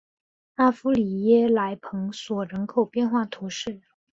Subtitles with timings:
[0.55, 3.83] 阿夫里耶莱蓬索人口变化图示